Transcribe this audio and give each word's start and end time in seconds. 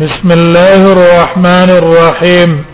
بسم 0.00 0.32
الله 0.32 0.82
الرحمن 0.92 1.70
الرحيم 1.80 2.64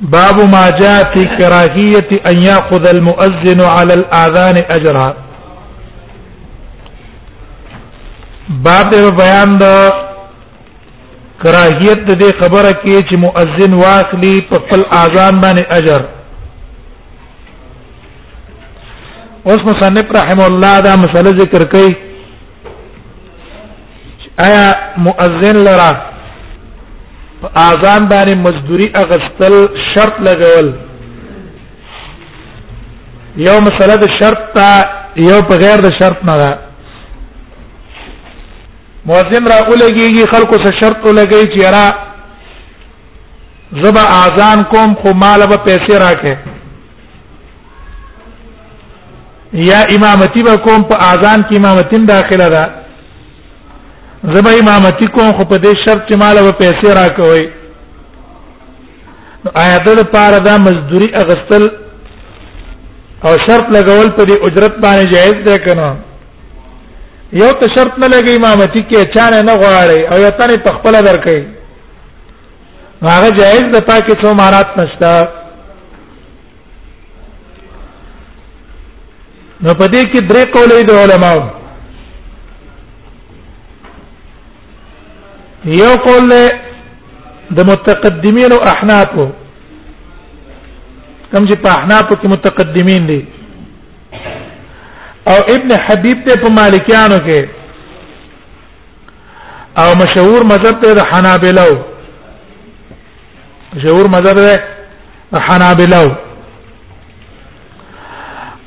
باب 0.00 0.40
ما 0.54 0.70
جاء 0.70 1.14
في 1.14 1.22
كراهية 1.38 2.08
أن 2.26 2.42
يأخذ 2.42 2.86
المؤذن 2.94 3.60
على 3.60 3.94
الآذان 3.94 4.56
أجرا 4.70 5.14
باب 8.48 8.94
بیان 9.16 9.58
دا 9.60 9.78
کراهیت 11.42 11.98
دې 11.98 12.40
خبره 12.40 12.72
کې 12.72 13.08
چې 13.08 13.16
مؤذن 13.16 13.74
واخلي 13.74 14.34
په 14.50 14.56
خپل 14.58 14.82
اذان 14.92 15.40
باندې 15.40 15.66
اجر 15.72 16.08
اوس 19.50 19.60
مصنف 19.68 20.06
رحم 20.20 20.40
الله 20.50 20.74
دا 20.86 20.92
مسله 21.02 21.30
ذکر 21.42 21.62
کوي 21.72 21.90
آیا 24.46 24.62
مؤذن 25.06 25.56
لرا 25.68 25.90
اذان 27.68 28.08
باندې 28.12 28.34
مزدوری 28.46 28.86
اغستل 29.02 29.54
شرط 29.92 30.16
لګول 30.28 30.70
یو 33.50 33.54
مسله 33.68 33.96
د 34.04 34.10
شرط 34.20 34.42
تا 34.58 34.66
یو 35.28 35.38
په 35.52 35.56
غیر 35.62 35.80
د 35.86 35.92
شرط 36.00 36.24
نه 36.30 36.36
ده 36.42 36.50
مؤذن 39.12 39.46
را 39.52 39.58
ولګيږي 39.70 40.24
خلکو 40.34 40.62
سره 40.64 40.74
شرط 40.80 41.08
لګي 41.12 41.44
چې 41.54 41.64
را 41.78 41.86
زبا 43.86 44.02
اذان 44.24 44.58
کوم 44.76 44.90
خو 45.00 45.08
مال 45.24 45.40
به 45.46 45.56
پیسې 45.56 45.94
راکې 46.06 46.36
یا 49.56 49.80
امامتی 49.94 50.42
به 50.42 50.56
کوم 50.56 50.82
په 50.88 50.96
اذان 51.12 51.40
کې 51.48 51.56
امامتین 51.56 52.04
داخله 52.06 52.48
ده 52.54 52.64
زبا 54.34 54.50
امامتی 54.62 55.06
کوم 55.06 55.32
خو 55.38 55.44
په 55.52 55.56
دې 55.58 55.74
شرط 55.86 56.02
چې 56.08 56.16
مال 56.22 56.36
او 56.38 56.52
پیسې 56.60 56.88
راکوي 56.98 57.44
آیا 59.62 59.76
د 59.86 59.88
لپاره 60.00 60.36
دا 60.48 60.54
مزدوري 60.66 61.08
اغستل 61.22 61.64
او 63.24 63.32
شرط 63.46 63.64
لګول 63.72 64.16
په 64.16 64.24
دې 64.24 64.36
اجرت 64.46 64.74
باندې 64.84 65.04
جایز 65.14 65.34
ده 65.46 65.56
کنه 65.58 65.88
یو 67.32 67.52
ته 67.60 67.66
شرط 67.76 67.92
نه 67.98 68.08
لګي 68.08 68.30
امامتی 68.36 68.82
کې 68.90 69.10
چانه 69.16 69.42
نه 69.42 69.52
غواړي 69.56 70.00
او 70.12 70.18
یو 70.18 70.30
تنه 70.30 70.56
تخپل 70.68 70.92
درکې 71.06 71.38
هغه 73.02 73.30
جایز 73.40 73.64
ده 73.72 73.80
پاکه 73.80 74.14
څو 74.22 74.26
مارات 74.34 74.68
نشته 74.78 75.28
نو 79.60 79.72
په 79.74 79.86
دې 79.92 80.06
کې 80.10 80.20
درې 80.30 80.42
قولې 80.54 80.80
د 80.88 80.90
علماو 81.02 81.40
یو 85.80 85.92
قول 86.06 86.26
د 87.56 87.58
متقدمین 87.70 88.50
او 88.52 88.60
احناف 88.72 89.08
کوم 91.32 91.44
چې 91.48 91.56
په 91.64 91.68
احناف 91.78 92.04
کې 92.08 92.28
متقدمین 92.34 93.02
دي 93.08 93.20
او 95.32 95.36
ابن 95.54 95.70
حبیب 95.86 96.18
ته 96.26 96.32
په 96.42 96.48
مالکیانو 96.58 97.18
کې 97.26 97.40
او 99.82 99.88
مشهور 100.02 100.40
مذهب 100.52 100.76
ته 100.82 100.88
د 101.00 101.02
حنابلو 101.10 101.72
مشهور 103.76 104.06
مذهب 104.16 104.36
ده 104.44 104.54
حنابلو 105.48 106.08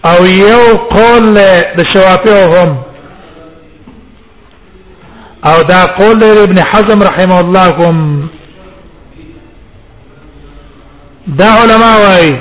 او 0.08 0.26
یو 0.28 0.66
قول 0.92 1.34
د 1.78 1.84
شوافیو 1.94 2.52
هم 2.56 2.78
او 5.50 5.64
دا 5.70 5.86
قول 5.98 6.20
د 6.20 6.24
ابن 6.24 6.58
حزم 6.72 7.04
رحمه 7.04 7.40
الله 7.44 7.72
کوم 7.72 7.98
دا 11.40 11.50
علما 11.62 11.92
وايي 12.06 12.34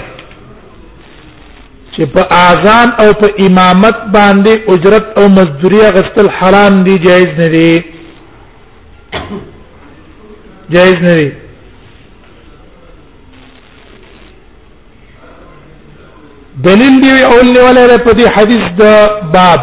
چې 1.97 2.02
په 2.14 2.20
اذان 2.36 2.88
او 3.00 3.12
په 3.22 3.28
امامت 3.47 3.97
باندې 4.14 4.70
اجرت 4.72 5.06
او 5.18 5.28
مزدوري 5.28 5.80
غستل 5.97 6.30
حرام 6.38 6.82
دي 6.84 6.97
جایز 7.08 7.28
نه 7.38 7.48
دي 7.48 7.74
جایز 10.70 10.97
نه 11.02 11.14
دي 11.14 11.30
دلیل 16.66 16.94
دی 17.02 17.10
اول 17.24 17.50
ولې 17.58 17.98
په 18.04 18.12
دې 18.19 18.26
حدیث 18.36 18.66
د 18.80 19.10
باب 19.32 19.60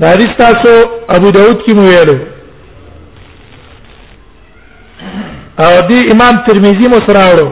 دا 0.00 0.10
حدیث 0.12 0.28
تاسو 0.38 0.70
ابو 1.16 1.30
داود 1.36 1.58
کې 1.64 1.72
مو 1.74 1.82
ویلو 1.88 2.16
او 5.64 5.72
دی 5.88 5.98
امام 6.14 6.34
ترمذی 6.46 6.88
مو 6.92 6.98
سره 7.08 7.24
وړو 7.34 7.50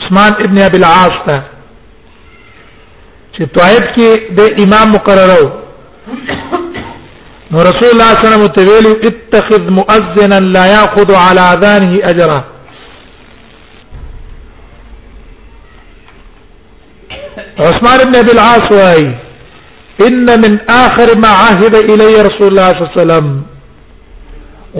عثمان 0.00 0.32
ابن 0.46 0.58
ابي 0.68 0.78
العاص 0.82 1.16
ته 1.26 1.40
چې 3.34 3.44
طائف 3.58 3.84
کې 3.96 4.32
د 4.38 4.62
امام 4.66 4.88
مقرره 4.96 5.61
نو 7.54 7.62
رسول 7.66 7.90
الله 7.92 8.10
صلی 8.12 8.26
الله 8.26 8.40
علیه 8.40 8.50
وسلم 8.50 8.68
ویلو 8.72 8.92
اتخذ 9.08 9.62
مؤذنا 9.78 10.38
لا 10.54 10.64
ياخذ 10.74 11.08
على 11.26 11.40
اذانه 11.54 11.92
اجرا 12.10 12.40
عثمان 17.64 17.98
بن 18.08 18.16
ابي 18.22 18.30
العاص 18.36 18.66
واي 18.78 19.04
ان 20.06 20.26
من 20.44 20.52
اخر 20.84 21.08
ما 21.24 21.32
عهد 21.44 21.74
الي 21.74 22.14
رسول 22.28 22.48
الله 22.50 22.68
صلى 22.72 22.82
الله 22.82 22.90
عليه 22.90 23.02
وسلم 23.04 23.26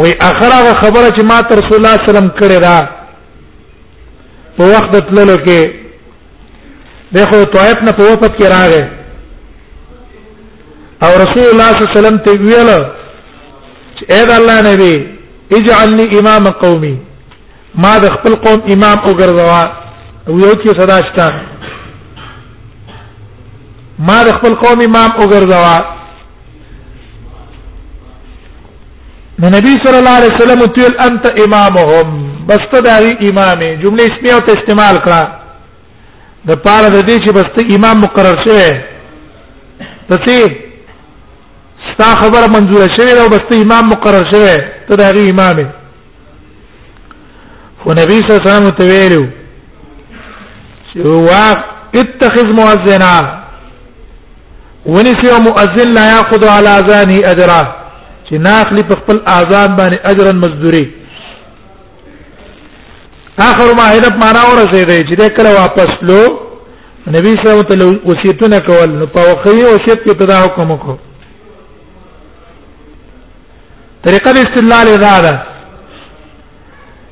وي 0.00 0.12
اخر 0.30 0.50
خبره 0.82 1.10
چې 1.16 1.22
ما 1.30 1.40
ته 1.42 1.54
رسول 1.60 1.76
الله 1.78 1.94
صلی 1.94 1.98
الله 1.98 1.98
عليه 2.04 2.12
وسلم 2.12 2.30
کړی 2.40 2.58
دا 2.66 2.78
په 4.56 4.64
وخت 4.74 4.92
تللو 5.08 5.36
کې 5.36 5.70
دغه 7.12 7.44
طائف 7.56 7.78
نه 7.86 7.92
په 7.98 8.02
وخت 8.10 8.32
کې 8.38 8.44
راغی 8.56 8.82
او 11.06 11.10
رسول 11.22 11.46
الله 11.52 11.68
صلی 11.70 11.82
الله 11.82 11.92
علیه 11.92 12.00
وسلم 12.00 12.18
ته 12.24 12.32
ویل 12.48 12.68
اے 14.12 14.20
د 14.26 14.30
الله 14.40 14.56
نبی 14.68 14.94
اجعلني 15.58 16.04
امام 16.18 16.44
قومي 16.64 16.96
ما 17.84 17.94
د 18.04 18.06
خپل 18.16 18.34
قوم 18.44 18.60
امام 18.74 18.98
وګرځوا 19.10 19.62
او 20.28 20.34
یو 20.44 20.52
کې 20.62 20.70
صدا 20.80 20.98
شته 21.08 21.28
ما 24.08 24.18
د 24.26 24.28
خپل 24.38 24.54
قوم 24.62 24.78
امام 24.88 25.10
وګرځوا 25.22 25.76
نو 29.40 29.46
نبی 29.56 29.72
صلی 29.84 29.98
الله 30.00 30.16
علیه 30.20 30.34
وسلم 30.36 30.60
تل 30.76 30.92
انت 31.06 31.24
امامهم 31.44 32.08
بس 32.48 32.62
ته 32.72 32.80
داری 32.90 33.12
امام 33.30 33.58
جمله 33.82 34.02
اسمیه 34.08 34.34
او 34.36 34.40
استعمال 34.58 34.96
کړه 35.06 35.22
د 36.48 36.50
پاره 36.64 36.88
د 36.90 36.98
دې 37.08 37.16
چې 37.24 37.30
بس 37.36 37.48
ته 37.54 37.76
امام 37.76 37.96
مقرر 38.06 38.36
شوی 38.44 38.68
ته 40.08 40.71
ستا 41.92 42.14
خبره 42.20 42.46
منظوره 42.46 42.88
شوی 42.96 43.14
دا 43.14 43.28
بس 43.28 43.40
ته 43.50 43.56
امام 43.62 43.86
مقرر 43.88 44.24
شوی 44.32 44.56
ته 44.88 44.96
دا 44.96 45.10
غي 45.12 45.30
امام 45.30 45.56
خو 47.84 47.92
نبی 47.92 48.18
صلی 48.20 48.30
الله 48.30 48.42
علیه 48.42 48.52
وسلم 48.52 48.70
ته 48.70 48.84
ویلو 48.86 49.26
چې 50.94 51.06
هو 51.06 51.28
اتخذ 51.94 52.46
مؤذنا 52.54 53.42
ونسي 54.86 55.40
مؤذن 55.48 55.90
لا 55.94 56.04
ياخذ 56.16 56.48
على 56.48 56.68
اذانه 56.68 57.30
اجرا 57.32 57.62
چې 58.28 58.32
ناخلی 58.32 58.82
په 58.82 58.94
خپل 58.96 59.20
اذان 59.26 59.76
باندې 59.76 59.98
اجرا 60.08 60.32
مزدوري 60.32 60.92
اخر 63.40 63.74
ما 63.74 63.92
هدف 63.98 64.10
معنا 64.24 64.40
ورسېږي 64.42 65.08
چې 65.08 65.14
دې 65.20 65.28
کله 65.36 65.60
واپس 65.60 65.88
لو 66.02 66.20
نبی 67.06 67.28
صلی 67.36 67.50
الله 67.50 67.64
علیه 67.64 67.76
وسلم 67.76 67.98
وصیتونه 68.04 68.58
کول 68.60 68.90
نو 68.98 69.06
په 69.06 69.20
وقایي 69.30 69.64
وصیت 69.64 69.98
کې 70.04 70.18
تدا 70.18 70.44
حکم 70.44 70.70
وکړو 70.76 71.11
طریقه 74.04 74.30
د 74.32 74.38
استدلال 74.44 74.86
دا 75.06 75.14
ده 75.26 75.32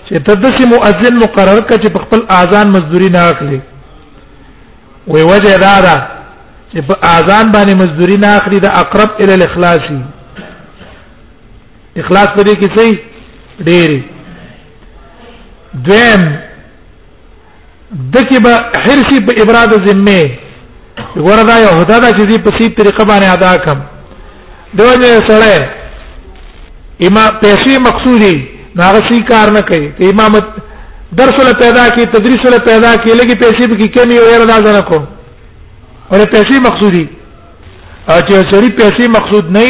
چې 0.06 0.14
تدسی 0.26 0.64
مؤذن 0.74 1.16
مقرر 1.24 1.60
کړي 1.68 1.82
چې 1.82 2.04
خپل 2.06 2.20
اذان 2.40 2.66
مزدوری 2.74 3.08
نه 3.16 3.30
اخلي 3.30 3.60
وی 5.06 5.22
وجه 5.22 5.56
دا 5.64 5.74
ده 5.86 5.96
چې 6.72 6.80
په 6.88 6.94
اذان 7.16 7.52
باندې 7.54 7.74
مزدوری 7.82 8.16
نه 8.24 8.36
اخلي 8.36 8.60
د 8.66 8.76
اقرب 8.82 9.10
ال 9.24 9.30
الاخلاص 9.36 9.80
اخلاص 11.96 12.28
پرې 12.36 12.54
کې 12.60 12.76
څه 12.76 12.98
ډېری 13.70 14.02
دویم 15.86 16.24
دکې 18.14 18.40
به 18.42 18.52
حرسی 18.84 19.20
په 19.26 19.42
ابراد 19.42 19.76
ذمه 19.88 20.41
وردا 21.26 21.56
یو 21.64 21.70
هدا 21.80 21.98
دا 22.04 22.10
چې 22.16 22.26
دې 22.28 22.38
په 22.46 22.58
سي 22.58 22.66
طریقه 22.80 23.04
باندې 23.04 23.32
ادا 23.32 23.56
کم 23.56 23.80
دوی 24.78 25.14
سره 25.28 25.68
اما 27.06 27.24
پیسې 27.44 27.80
مقصودی 27.86 28.34
ناغسی 28.80 29.20
کار 29.30 29.50
نه 29.56 29.62
کوي 29.70 29.88
ته 29.98 30.10
امامت 30.12 30.46
درس 31.22 31.40
له 31.46 31.52
پیدا 31.62 31.86
کی 31.96 32.06
تدریس 32.16 32.46
له 32.50 32.58
پیدا 32.68 32.92
کی 32.96 33.10
لګي 33.10 33.42
پیسې 33.44 33.72
به 33.72 33.88
کمی 33.96 34.18
او 34.20 34.28
یره 34.34 34.44
دا 34.52 34.58
نه 34.72 34.80
کوم 34.90 35.02
ولې 36.12 36.32
پیسې 36.34 36.60
مقصودی 36.68 37.04
او 38.10 38.20
چې 38.20 38.54
سری 38.54 38.68
پیسې 38.68 39.08
مقصود 39.16 39.50
نه 39.58 39.66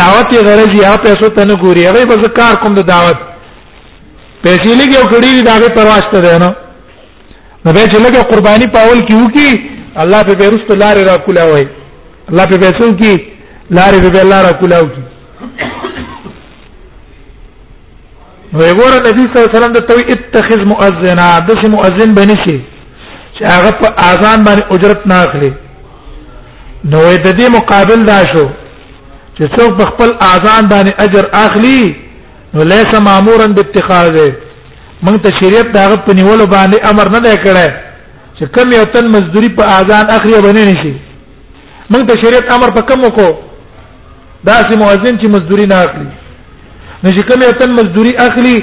دعوت 0.00 0.32
یې 0.32 0.36
غرض 0.48 0.76
یا 0.82 0.96
پیسو 1.06 1.28
ته 1.38 1.44
نه 1.52 1.56
ګوري 1.62 1.84
هغه 1.86 2.10
به 2.16 2.28
کار 2.40 2.54
کوم 2.64 2.74
د 2.80 2.86
دعوت 2.94 3.16
پیسې 4.46 4.80
لګي 4.80 4.96
او 4.98 5.08
کړي 5.10 5.32
دی 5.36 5.42
دا 5.48 5.56
به 5.64 5.68
پرواز 5.78 6.02
ته 6.12 6.20
ده 6.26 6.38
نو 6.44 6.52
نو 7.66 7.72
به 7.72 7.86
چې 7.86 7.96
لګي 8.06 8.28
قرباني 8.32 8.66
پاول 8.76 9.00
کیو 9.12 9.24
کی 9.38 9.48
الله 10.04 10.22
په 10.28 10.34
بیرست 10.40 10.70
لارې 10.82 11.02
را 11.10 11.16
کولا 11.26 11.44
وای 11.52 11.66
الله 12.28 12.46
په 12.52 12.56
بیسو 12.62 12.86
کې 13.00 13.12
لارې 13.70 14.12
په 14.12 14.20
الله 14.24 14.40
را 14.46 14.52
کولا 14.62 14.78
وای 14.80 14.96
نو 18.54 18.66
وګوره 18.66 18.98
نبی 18.98 19.22
صلی 19.28 19.38
الله 19.38 19.48
علیه 19.48 19.58
وسلم 19.58 19.72
ته 19.72 19.94
اتخذ 20.14 20.60
مؤذنا 20.72 21.28
د 21.48 21.66
مؤذن 21.76 22.14
بنی 22.18 22.36
شي 22.44 22.58
چې 23.38 23.44
هغه 23.54 23.70
په 23.80 24.02
اذان 24.10 24.44
باندې 24.44 24.72
اجرت 24.74 25.06
نه 25.06 25.14
اخلي 25.26 25.52
نو 26.84 26.98
د 27.16 27.28
دې 27.38 27.50
مقابل 27.56 28.02
دا 28.10 28.18
شو 28.34 28.46
چې 29.38 29.56
څوک 29.56 29.76
په 29.80 29.84
خپل 29.90 30.12
اذان 30.34 30.68
باندې 30.68 30.92
اجر 30.98 31.30
اخلي 31.32 31.96
نو 32.54 32.62
ليس 32.74 32.94
مامورا 33.08 33.46
باتخاذه 33.56 34.28
موږ 35.02 35.16
ته 35.26 35.30
شریعت 35.40 35.72
دا 35.74 35.88
په 36.06 36.14
نیولو 36.20 36.46
باندې 36.46 36.90
امر 36.90 37.08
نه 37.16 37.20
دی 37.26 37.36
کړی 37.48 37.68
چې 38.38 38.46
کم 38.56 38.72
یو 38.74 38.84
تن 38.94 39.06
مزدوري 39.16 39.48
په 39.58 39.64
اذان 39.80 40.06
اخري 40.16 40.32
باندې 40.44 40.64
نشي 40.70 40.92
موږ 41.92 42.02
د 42.08 42.18
شریعت 42.22 42.50
امر 42.56 42.70
په 42.78 42.86
کوم 42.88 43.02
کو 43.18 43.26
دا 44.44 44.56
چې 44.68 44.80
مؤذن 44.82 45.18
چې 45.20 45.28
مزدوري 45.34 45.66
نه 45.72 45.76
اخلي 45.84 46.08
نو 47.02 47.10
چې 47.10 47.22
کم 47.30 47.42
یو 47.46 47.52
تن 47.60 47.70
مزدوري 47.78 48.12
اخلي 48.28 48.56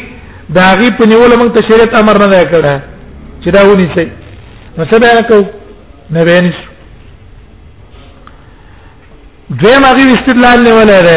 دا 0.58 0.66
غي 0.82 0.90
په 1.00 1.08
نیول 1.12 1.32
موږ 1.40 1.54
ته 1.56 1.68
شریعت 1.70 1.96
امر 2.02 2.18
نه 2.34 2.42
کړه 2.52 2.82
چې 3.44 3.50
دا 3.56 3.62
ونی 3.70 3.88
شي 3.96 4.06
نو 4.78 4.86
څه 4.86 5.00
بیان 5.00 5.24
کو 5.32 5.40
نه 6.18 6.26
بیان 6.28 6.46
شي 6.46 6.64
دویم 9.64 9.86
هغه 9.88 10.14
استدلال 10.18 10.64
نه 10.68 10.74
ولره 10.76 11.16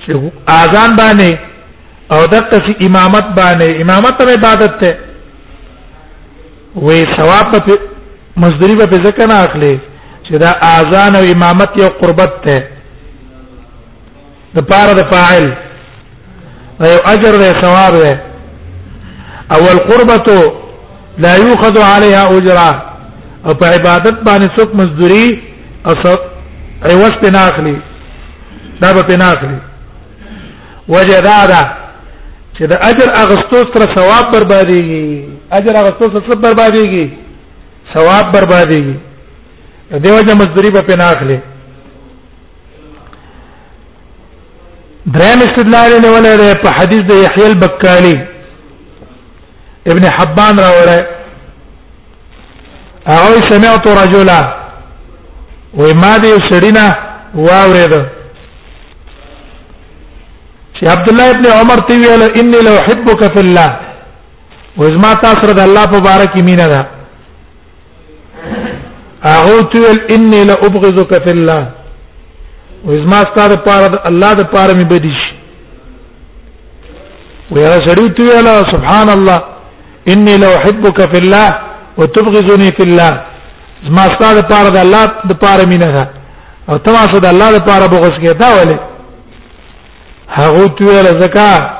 چې 0.00 0.10
اذان 0.56 0.90
باندې 0.96 1.38
او 2.14 2.20
دغه 2.34 2.60
چې 2.66 2.86
امامت 2.88 3.26
باندې 3.40 3.80
امامت 3.86 4.22
هم 4.24 4.28
عبادت 4.38 4.76
ته 4.82 4.90
وې 6.76 7.06
ثواب 7.16 7.46
په 7.66 7.78
مزدوری 8.36 8.76
په 8.76 8.96
ځکه 9.04 9.26
نه 9.26 9.36
اخلي 9.44 9.80
چې 10.26 10.36
دا 10.38 10.50
اذان 10.78 11.16
او 11.16 11.24
امامت 11.34 11.70
یو 11.76 11.88
قربت 12.02 12.32
ته 12.46 12.62
د 14.54 14.58
پاره 14.70 14.94
د 14.94 15.02
فاعل 15.12 15.44
دا 16.80 16.88
یو 16.92 17.00
اجر 17.04 17.32
دی 17.42 17.52
ثواب 17.60 17.94
دی 18.02 18.14
او 19.54 19.60
القربه 19.74 20.52
لا 21.18 21.36
يؤخذ 21.36 21.78
عليها 21.94 22.28
اجر 22.36 22.56
او 23.46 23.54
په 23.54 23.66
عبادت 23.66 24.14
باندې 24.24 24.48
څوک 24.58 24.74
مزدوری 24.74 25.42
او 25.86 25.94
عوض 26.84 27.12
په 27.22 27.30
ناخلي 27.30 27.76
دا 28.80 28.92
به 28.92 29.02
په 29.02 29.16
ناخلي 29.16 29.58
وجه 30.88 31.20
دا 31.20 31.46
ده 31.46 31.60
چې 32.56 32.62
د 32.66 32.72
اجر 32.82 33.10
اغستو 33.12 33.58
سره 33.74 33.94
ثواب 33.94 34.32
برباديږي 34.32 35.39
اجر 35.58 35.74
هغه 35.80 35.90
څه 35.98 36.20
څه 36.28 36.34
برباديږي 36.42 37.06
ثواب 37.94 38.26
برباديږي 38.34 38.94
دیو 40.02 40.20
جن 40.26 40.36
مزدوری 40.40 40.70
په 40.76 40.82
پناخله 40.88 41.38
دریم 45.14 45.40
استدلال 45.46 45.92
نه 46.02 46.10
ولې 46.14 46.56
په 46.62 46.68
حدیث 46.76 47.02
د 47.10 47.22
یحیی 47.24 47.46
البکالی 47.48 48.16
ابن 49.92 50.04
حبان 50.16 50.54
راوړی 50.66 51.00
او 53.06 53.30
سمعت 53.50 53.86
رجلا 54.02 54.40
و 55.80 55.94
ما 56.02 56.14
دې 56.18 56.34
سړینا 56.50 56.86
واورېده 57.34 58.02
چې 60.76 60.82
عبد 60.94 61.08
الله 61.08 61.30
ابن 61.30 61.46
عمر 61.58 61.78
تی 61.88 61.94
ویل 62.02 62.22
انی 62.40 62.60
لو 62.66 62.72
احبک 62.80 63.20
فی 63.34 63.40
الله 63.46 63.70
و 64.76 64.82
ازما 64.84 65.14
تاسو 65.22 65.52
د 65.52 65.58
الله 65.60 65.84
په 65.92 65.98
باره 66.06 66.26
کې 66.34 66.42
مینا 66.48 66.66
ده 66.72 66.80
اعوذ 69.24 69.64
انی 70.14 70.44
لا 70.50 70.54
ابغضک 70.66 71.14
فی 71.24 71.30
الله 71.30 71.62
و 72.84 72.90
ازما 72.98 73.20
ستاره 73.30 73.56
پاره 73.66 74.02
الله 74.10 74.32
د 74.34 74.40
پاره 74.52 74.72
می 74.74 74.84
بدیش 74.92 75.20
و 77.50 77.58
یا 77.58 77.78
سړی 77.86 78.08
تو 78.16 78.22
یا 78.22 78.42
سبحان 78.74 79.08
الله 79.16 79.40
انی 80.12 80.36
لا 80.36 80.48
احبک 80.58 81.00
فی 81.12 81.18
الله 81.22 81.50
وتبغضنی 81.98 82.70
فی 82.76 82.82
الله 82.82 83.12
ازما 83.84 84.04
ستاره 84.14 84.42
پاره 84.50 84.70
د 84.70 84.76
الله 84.76 85.04
د 85.30 85.32
پاره 85.42 85.64
مینا 85.72 85.86
ده 85.96 86.08
او 86.68 86.78
تاسو 86.78 87.18
د 87.20 87.26
الله 87.26 87.58
د 87.58 87.64
پاره 87.68 87.86
بغض 87.88 88.14
کیتا 88.24 88.48
ولې 88.56 88.76
هغه 90.38 90.68
تو 90.76 90.84
یا 90.84 91.02
زکات 91.24 91.79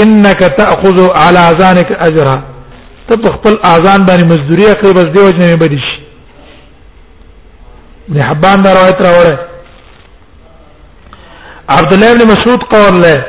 انك 0.00 0.38
تاخذ 0.40 1.10
على 1.12 1.38
اذانك 1.38 1.92
اجرا 1.92 2.42
ته 3.10 3.30
خپل 3.32 3.54
اذان 3.64 4.04
باندې 4.04 4.24
مزدوری 4.24 4.66
اخلي 4.72 4.92
بس 4.94 5.04
دی 5.06 5.18
وجنه 5.20 5.54
به 5.54 5.66
دي 5.66 5.78
شي 5.78 6.02
ابن 8.08 8.22
حبان 8.24 8.62
دا 8.62 8.72
روایت 8.74 9.00
راوړه 9.06 9.38
عبد 11.68 11.92
الله 11.92 12.12
بن 12.14 12.26
مسعود 12.26 12.62
قال 12.62 13.00
له 13.02 13.24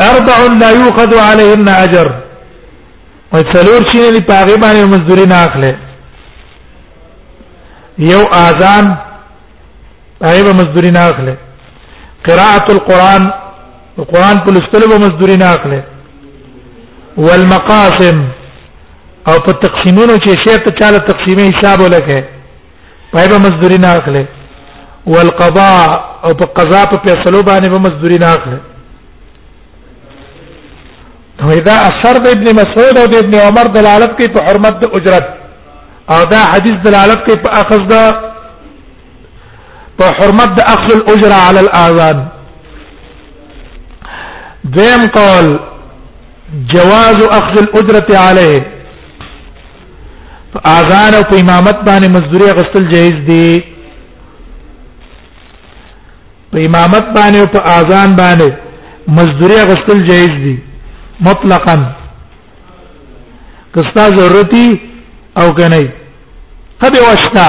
اربع 0.00 0.36
لا 0.60 0.70
يؤخذ 0.70 1.18
عليهن 1.18 1.68
اجر 1.68 2.14
وثلور 3.32 3.88
شي 3.88 3.98
نه 4.10 4.20
پاغي 4.26 4.56
باندې 4.56 4.86
مزدوری 4.86 5.24
نه 5.26 5.44
اخلي 5.44 5.76
یو 7.98 8.20
اذان 8.22 8.96
پاغي 10.20 10.42
به 10.42 10.52
مزدوری 10.52 10.90
نه 10.90 10.98
اخلي 11.10 11.36
قراءه 12.28 12.72
القران 12.72 13.30
قران 13.98 14.38
په 14.46 14.50
لستلو 14.52 14.88
به 14.92 14.98
مزدوري 14.98 15.36
نه 15.36 15.54
اخلي 15.54 15.82
والمقاسم 17.16 18.20
او 19.28 19.40
په 19.46 19.52
تقسیمونو 19.52 20.16
چې 20.16 20.48
شی 20.48 20.58
ته 20.64 20.70
چاله 20.80 20.98
تقسیمه 20.98 21.50
حساب 21.54 21.80
ولکه 21.80 22.28
پای 23.12 23.28
به 23.28 23.38
مزدوري 23.38 23.78
نه 23.78 23.88
اخلي 23.96 24.26
والقضاء 25.06 26.00
او 26.24 26.34
په 26.34 26.46
قضا 26.46 26.86
په 26.86 26.96
فیصلو 27.04 27.42
باندې 27.42 27.68
به 27.70 27.78
مزدوري 27.86 28.18
نه 28.18 28.26
اخلي 28.34 28.58
نو 31.40 31.60
دا 31.66 31.72
اثر 31.90 32.18
د 32.22 32.26
ابن 32.28 32.52
مسعود 32.60 32.98
او 32.98 33.06
د 33.12 33.14
ابن 33.16 33.34
عمر 33.34 33.66
دلالت 33.76 34.16
کوي 34.16 34.28
په 34.32 34.44
حرمت 34.50 34.78
د 34.80 34.84
اجرت 34.96 35.26
او 36.14 36.24
دا 36.24 36.38
حدیث 36.52 36.72
دلالت 36.88 37.24
کوي 37.26 37.36
په 37.44 37.60
اخذ 37.60 37.80
د 37.80 38.16
په 39.98 40.06
حرمت 40.18 40.50
د 40.58 40.60
اخذ 40.74 40.92
الاجره 40.96 41.34
على 41.46 41.60
الاذان 41.60 42.26
دیم 44.64 45.04
قول 45.14 45.46
جواز 46.72 47.22
اخذ 47.32 47.58
الاجره 47.58 48.18
عليه 48.20 48.64
اذان 50.72 51.14
او 51.18 51.22
امامت 51.38 51.78
باندې 51.86 52.06
مزدوری 52.16 52.50
غسل 52.58 52.88
جایز 52.90 53.12
دی 53.28 53.60
په 56.52 56.58
امامت 56.66 57.04
باندې 57.14 57.38
او 57.40 57.46
په 57.46 57.62
اذان 57.78 58.16
باندې 58.16 58.54
مزدوری 59.18 59.54
غسل 59.70 60.06
جایز 60.08 60.30
دی 60.44 60.56
مطلقا 61.28 61.76
کستا 63.74 64.08
ضرورتي 64.16 64.80
او 65.42 65.52
کنه 65.52 65.92
هبه 66.84 66.98
واشتا 67.08 67.46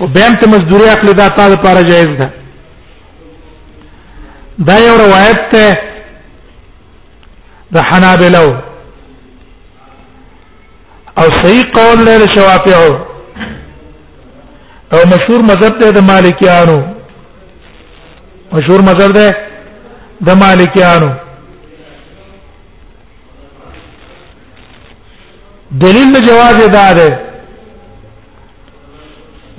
او 0.00 0.06
بهم 0.06 0.34
ته 0.40 0.46
مزدوری 0.54 0.88
اخلي 0.92 1.12
دا 1.12 1.28
تاسو 1.28 1.54
لپاره 1.54 1.82
جایز 1.92 2.08
ده 2.22 2.30
دا 4.70 4.78
یو 4.78 4.96
روایت 5.06 5.50
ته 5.52 5.87
د 7.74 7.78
حنابلو 7.88 8.46
او 11.20 11.26
صحیح 11.40 11.62
قول 11.76 11.98
لري 12.06 12.26
شوافعو 12.36 12.90
او 14.92 15.00
مشهور 15.12 15.40
مذهب 15.50 15.74
ده 15.78 15.90
د 15.90 15.98
مالکیانو 16.12 16.78
مشهور 18.56 18.80
مذهب 18.88 19.12
ده 19.18 19.26
د 20.26 20.38
مالکیانو 20.44 21.10
دلیل 25.82 26.08
د 26.16 26.26
جواز 26.28 26.58
ده 26.76 26.92
ده 26.98 27.08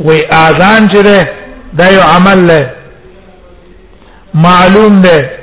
وی 0.06 0.20
اذان 0.46 0.84
چې 0.94 1.00
ده 1.08 1.18
دا 1.80 1.86
یو 1.96 2.02
عمل 2.16 2.40
له 2.48 2.62
معلوم 4.34 5.02
ده 5.02 5.39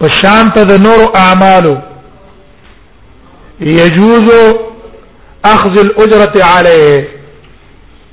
په 0.00 0.06
شان 0.20 0.44
ته 0.54 0.62
د 0.70 0.80
نور 0.86 1.00
اعمالو 1.24 1.76
يجوز 3.80 4.26
اخذ 5.54 5.74
الاجره 5.86 6.36
عليه 6.54 7.08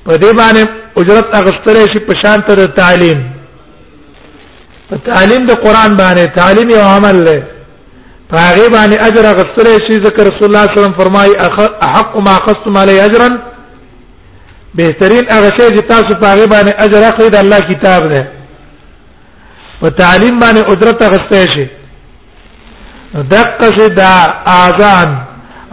په 0.06 0.12
دې 0.22 0.32
باندې 0.40 0.62
اجرت 1.00 1.28
اغستره 1.40 1.84
شي 1.92 2.00
په 2.08 2.12
شان 2.24 2.40
ته 2.46 2.54
د 2.60 2.64
تعلیم 2.80 3.20
په 4.90 4.96
تعلیم 5.10 5.42
د 5.50 5.60
قران 5.64 5.96
باندې 6.00 6.24
تعلیم 6.40 6.70
یو 6.76 6.82
عمل 6.96 7.20
دی 7.30 7.38
هغه 8.36 8.68
باندې 8.68 8.96
اجر 9.08 9.24
غسره 9.38 9.72
شي 9.86 9.94
ذکر 10.06 10.22
رسول 10.28 10.42
الله 10.48 10.68
صلی 10.68 10.68
الله 10.68 10.70
علیه 10.70 10.76
وسلم 10.80 10.98
فرمای 10.98 11.30
احق 11.88 12.14
ما 12.28 12.36
قستم 12.46 12.78
علی 12.78 12.96
اجرا 13.00 13.28
بهترین 14.80 15.24
هغه 15.34 15.50
شی 15.58 15.68
چې 15.76 15.82
تاسو 15.90 16.14
په 16.22 16.26
هغه 16.32 16.46
باندې 16.46 16.74
اجر 16.84 17.02
اخلي 17.10 17.28
د 17.34 17.38
الله 17.42 17.60
کتاب 17.68 18.08
ده 18.12 18.22
په 19.80 19.88
تعلیم 20.00 20.38
باندې 20.40 20.62
قدرت 20.70 21.02
غسته 21.12 21.40
شي 21.54 21.64
دقه 23.32 23.68
شي 23.76 23.88
دا 23.88 24.10
اذان 24.62 25.10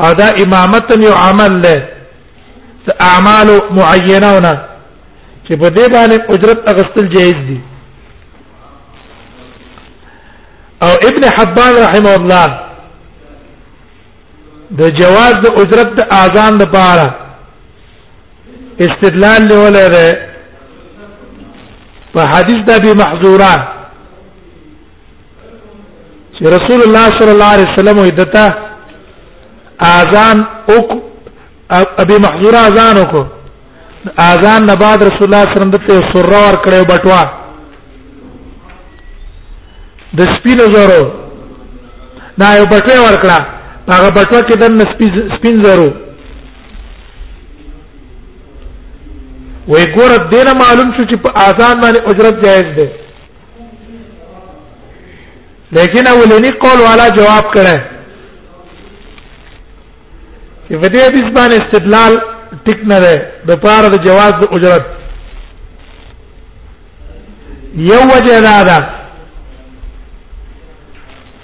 او 0.03 0.13
دا 0.13 0.27
امامت 0.43 0.87
یو 1.03 1.13
عمل 1.13 1.61
له 1.63 1.77
اعمال 3.01 3.47
معینونه 3.77 4.53
چې 5.45 5.53
په 5.61 5.67
دې 5.69 5.89
باندې 5.91 6.17
قدرت 6.31 6.69
غسل 6.77 7.07
جایز 7.15 7.35
دي 7.49 7.59
او 10.83 10.91
ابن 11.09 11.23
حبان 11.35 11.73
رحمه 11.85 12.13
الله 12.17 12.47
د 14.79 14.91
جواز 14.99 15.33
د 15.43 15.53
قدرت 15.59 15.87
د 15.99 16.13
اذان 16.23 16.57
لپاره 16.63 17.13
استدلال 18.85 19.47
لولره 19.47 20.31
په 22.13 22.21
حدیث 22.33 22.57
د 22.67 22.69
ابي 22.79 22.93
محذوران 23.03 23.61
چې 26.43 26.47
رسول 26.57 26.79
الله 26.83 27.07
صلی 27.19 27.31
الله 27.35 27.51
علیه 27.55 27.67
وسلم 27.73 27.97
دته 28.09 28.55
اذان 29.79 30.37
او 30.69 31.01
ابي 31.99 32.17
محذور 32.25 32.55
اذان 32.55 32.95
وکړو 33.01 33.25
اذان 34.21 34.65
نه 34.65 34.75
بعد 34.75 35.03
رسول 35.03 35.23
الله 35.27 35.41
صلی 35.43 35.51
الله 35.53 35.61
علیه 35.61 35.61
وسلم 35.61 35.75
دته 35.75 35.93
سره 36.13 36.39
ور 36.45 36.55
کړو 36.65 36.85
بټوا 36.93 37.23
د 40.17 40.21
سپینو 40.35 40.63
زرو 40.75 41.03
دا 42.39 42.55
یو 42.57 42.65
بټوه 42.65 42.99
ور 43.09 43.19
کړه 43.23 43.39
هغه 43.93 44.09
بټوه 44.09 44.41
کې 44.47 44.55
د 44.61 44.65
سپین 45.37 45.61
زرو 45.63 45.91
وې 49.69 49.95
ګور 49.95 50.11
دینه 50.33 50.53
معلوم 50.53 50.91
شو 50.97 51.03
چې 51.05 51.17
په 51.23 51.29
اذان 51.47 51.79
باندې 51.81 52.09
اجرت 52.09 52.43
جایز 52.45 52.75
ده 52.77 53.00
لیکن 55.71 56.07
اولنی 56.07 56.51
قول 56.61 56.79
والا 56.87 57.07
جواب 57.09 57.45
کړه 57.53 57.77
چې 60.69 60.73
په 60.81 60.87
دې 60.87 60.99
حدیث 61.07 61.29
باندې 61.35 61.57
استدلال 61.63 62.13
ټیک 62.65 62.79
نه 62.87 62.99
ده 62.99 63.13
د 63.47 63.55
پاره 63.63 63.89
د 63.89 64.03
جواز 64.07 64.33
د 64.41 64.43
اجرت 64.55 64.85
یو 67.91 68.01
وجه 68.15 68.39
دا 68.41 68.63
ده 68.63 68.77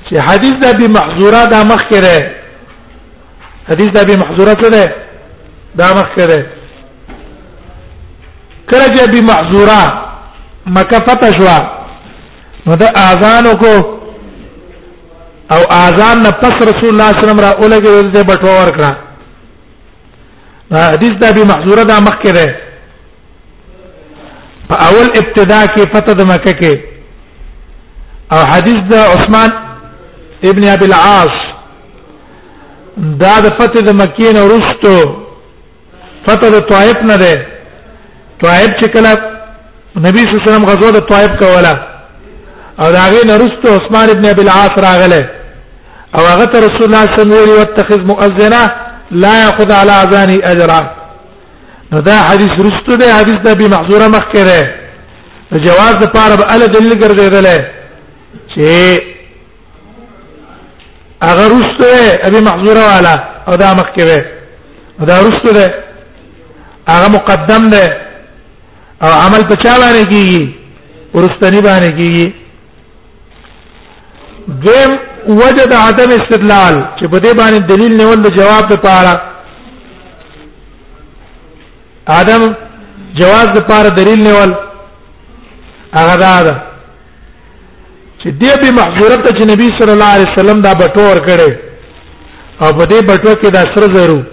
چې 0.09 0.15
حدیث 0.29 0.53
د 0.61 0.65
ابي 0.75 0.87
محذوره 0.97 1.45
دا 1.45 1.63
مخ 1.73 1.81
کړه 1.89 2.23
حدیث 3.69 3.89
د 3.93 3.97
ابي 3.97 4.15
محذوره 4.17 4.53
څه 4.61 4.69
ده 4.75 4.93
دا 5.75 5.93
مخ 5.99 6.07
کړه 6.17 6.39
کله 8.71 8.85
چې 8.95 8.99
ابي 9.07 9.21
محذوره 9.21 9.81
مکه 10.65 10.99
فتح 11.09 11.31
شو 11.37 11.45
نو 12.67 12.75
د 12.75 12.83
اذان 13.01 13.45
کو 13.61 13.96
او 15.55 15.61
اذان 15.81 16.17
نه 16.23 16.31
پس 16.41 16.55
رسول 16.69 16.89
الله 16.93 17.07
صلی 17.11 17.17
الله 17.17 17.17
علیه 17.17 17.17
وسلم 17.17 17.39
را 17.39 17.51
اولګه 17.51 18.13
دې 18.13 18.23
بټو 18.29 18.47
ورکړه 18.61 18.91
حدیث 20.93 21.11
دا 21.21 21.31
به 21.31 21.43
محظوره 21.45 21.83
دا 21.83 21.99
مخکې 21.99 22.31
ده 22.37 22.55
په 24.69 24.75
اول 24.87 25.07
ابتدا 25.21 25.61
کې 25.65 25.85
فتح 25.95 26.13
د 26.19 26.21
مکه 26.21 26.53
کې 26.61 26.77
او 28.31 28.37
حدیث 28.53 28.79
دا 28.89 29.01
عثمان 29.13 29.49
ابن 30.43 30.63
ابي 30.67 30.85
العاص 30.85 31.35
دا 32.97 33.39
د 33.45 33.47
فتح 33.61 33.79
د 33.81 33.89
مکې 34.01 34.33
نه 34.33 34.41
ورستو 34.43 34.95
فتح 36.27 36.47
د 36.55 36.59
طائف 36.61 36.97
نه 37.09 37.15
ده 37.17 37.45
طائف 38.43 38.69
چې 38.83 38.87
کله 38.93 39.11
نبی 40.07 40.19
صلی 40.23 40.33
الله 40.33 40.41
علیه 40.41 40.49
وسلم 40.51 40.65
غزوه 40.71 40.91
د 40.91 40.99
طائف 41.09 41.31
کوله 41.43 41.75
او 42.79 42.91
دا 42.91 43.03
غي 43.11 43.25
نه 43.27 43.33
ورستو 43.33 43.67
عثمان 43.77 44.09
ابن 44.09 44.25
ابي 44.25 44.41
العاص 44.41 44.71
راغله 44.87 45.36
او 46.17 46.23
هغه 46.25 46.45
ته 46.51 46.59
رسول 46.67 46.83
الله 46.87 47.05
صلی 47.13 47.21
الله 47.23 47.35
علیه 47.35 47.43
وسلم 47.43 47.59
واتخذ 47.61 48.01
مؤذنا 48.13 48.61
لا 49.23 49.33
ياخذ 49.43 49.69
على 49.81 49.91
اذانه 50.03 50.35
اجرا 50.51 50.81
نو 51.91 51.99
دا 52.07 52.17
حدیث 52.29 52.53
رسته 52.67 52.93
دی 53.01 53.07
حدیث 53.19 53.37
د 53.47 53.57
به 53.57 53.67
محظوره 53.75 54.07
مخکره 54.17 54.61
جواز 55.65 55.93
د 56.01 56.05
پاره 56.15 56.35
به 56.39 56.45
ال 56.55 56.61
دلیل 56.73 56.93
ګرځیدل 57.03 57.47
چې 58.53 58.63
هغه 61.29 61.45
رسته 61.57 61.91
ابي 62.27 62.39
محظوره 62.49 62.83
والا 62.91 63.15
او 63.47 63.55
دا 63.63 63.73
مخکره 63.81 64.19
دا 65.09 65.15
رسته 65.27 65.49
دی 65.57 65.63
هغه 66.93 67.07
مقدم 67.17 67.69
دی 67.69 67.85
او 69.03 69.09
عمل 69.25 69.41
په 69.51 69.55
چا 69.63 69.69
باندې 69.81 70.07
کیږي 70.11 70.43
ورستنی 71.13 71.61
باندې 71.67 71.89
کیږي 71.99 72.27
دیم 74.47 74.91
وجد 75.29 75.73
عدم 75.73 76.09
استدلال 76.15 76.75
چې 76.99 77.07
په 77.11 77.17
دې 77.19 77.35
باندې 77.37 77.67
دلیل 77.73 77.97
نیول 77.97 78.21
د 78.23 78.27
جواب 78.35 78.71
لپاره 78.73 79.21
ادم 82.19 82.45
جواز 83.19 83.47
لپاره 83.57 83.89
دلیل 83.89 84.23
نیول 84.27 84.53
هغه 85.93 86.15
دا 86.23 86.41
ده 86.43 86.53
چې 88.23 88.29
دې 88.41 88.53
به 88.61 88.71
محظورت 88.79 89.27
چې 89.37 89.41
نبی 89.51 89.69
صلی 89.79 89.91
الله 89.91 90.05
علیه 90.15 90.31
وسلم 90.33 90.61
دا 90.61 90.73
بټور 90.73 91.17
کړي 91.27 91.51
او 92.61 92.73
په 92.73 92.85
دې 92.85 93.03
بټو 93.11 93.33
کې 93.35 93.49
دا 93.49 93.59
سر 93.75 93.93
زرو 93.93 94.23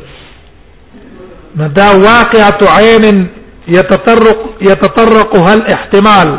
مدا 1.56 1.90
واقعه 1.90 2.76
عين 2.78 3.26
يتطرق 3.68 4.38
يتطرقها 4.60 5.52
الاحتمال 5.54 6.38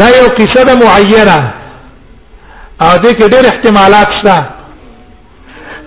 دا 0.00 0.06
یو 0.18 0.26
قصه 0.38 0.62
ده 0.68 0.74
معیره 0.82 1.38
او 2.86 2.90
دې 3.04 3.10
کې 3.18 3.26
ډېر 3.34 3.44
احتمالات 3.52 4.08
شته 4.18 4.36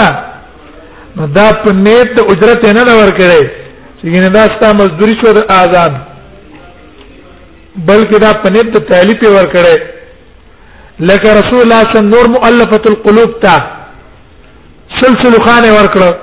نو 1.17 1.27
دا 1.37 1.47
په 1.63 1.71
نیت 1.85 2.11
د 2.17 2.31
اجرت 2.31 2.65
نه 2.77 2.83
لور 2.89 3.09
کړي 3.17 3.41
چې 3.99 4.05
ګینه 4.13 4.27
دا 4.37 4.43
ستا 4.55 4.71
مزدوري 4.81 5.13
شو 5.23 5.33
د 5.37 5.51
آزاد 5.59 5.93
بلکې 7.89 8.19
دا 8.25 8.33
په 8.43 8.49
نیت 8.53 8.69
د 8.77 8.85
تعلیف 8.91 9.23
ور 9.35 9.47
کړي 9.53 9.81
لکه 11.09 11.29
رسول 11.41 11.61
الله 11.61 11.79
صلی 11.81 11.83
الله 11.83 11.89
علیه 11.91 11.97
وسلم 11.97 12.09
نور 12.09 12.27
مؤلفه 12.35 12.81
القلوب 12.91 13.39
ته 13.41 13.63
سلسله 15.01 15.45
خانه 15.47 15.73
ور 15.77 15.87
کړ 15.95 16.15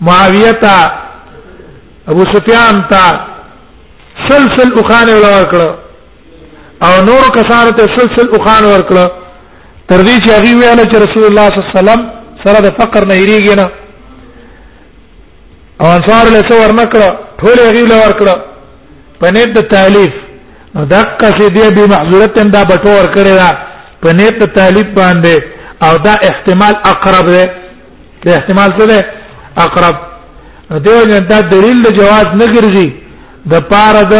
معاویه 0.00 0.52
ابو 2.10 2.24
سفیان 2.32 2.82
تا 2.90 3.00
سلسل 4.28 4.70
اخانه 4.80 5.14
ور 5.24 5.44
کړ 5.52 5.60
او 6.86 6.92
نور 7.08 7.24
کسانو 7.36 7.70
ته 7.80 7.86
سلسل 7.98 8.28
اخانه 8.38 8.68
ور 8.72 8.82
کړ 8.88 8.96
تر 9.88 10.00
دې 10.06 10.16
چې 10.24 10.30
هغه 10.36 10.52
ویل 10.60 10.86
چې 10.86 10.96
رسول 11.04 11.24
الله 11.28 11.46
صلی 11.48 11.56
الله 11.62 11.70
علیه 11.70 11.78
وسلم 11.78 12.00
سره 12.44 12.58
د 12.66 12.76
فقر 12.80 13.04
نه 13.12 13.20
یریږي 13.22 13.56
نه 13.56 13.68
او 15.80 15.86
انصار 15.96 16.24
له 16.34 16.40
څو 16.48 16.54
ور 16.62 16.72
نکړه 16.82 17.08
ټول 17.40 17.58
هغه 17.66 17.84
له 17.90 17.96
ور 18.04 18.12
کړه 18.20 18.36
په 19.20 19.30
نیت 19.36 19.52
د 19.58 19.72
تالیف 19.76 20.12
نو 20.74 20.84
دقه 20.94 21.30
چې 21.38 21.52
دی 21.56 21.70
به 21.76 21.86
محظورتن 21.96 22.50
دا 22.56 22.64
بټو 22.70 22.88
ور 22.98 23.10
کړی 23.14 23.36
دا 23.42 23.50
په 24.04 24.12
نیت 24.18 24.38
د 24.44 24.52
تالیف 24.60 24.88
باندې 24.96 25.42
او 25.86 25.96
دا 26.06 26.12
احتمال 26.30 26.74
اقرب 26.92 27.26
دی 27.34 27.46
د 28.24 28.28
احتمال 28.38 28.70
څه 28.78 28.86
دی 28.90 29.00
اقرب 29.64 29.96
دیو 30.80 31.04
نه 31.06 31.20
دا 31.20 31.40
دلیل 31.52 31.82
د 31.82 31.86
جواز 31.96 32.26
نه 32.40 32.46
ګرځي 32.54 32.88
د 33.52 33.64
پاره 33.70 34.02
د 34.12 34.14